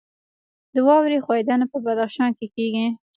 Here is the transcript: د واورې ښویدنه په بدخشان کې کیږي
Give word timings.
د 0.73 0.75
واورې 0.87 1.17
ښویدنه 1.25 1.65
په 1.71 1.77
بدخشان 1.85 2.31
کې 2.37 2.47
کیږي 2.55 2.87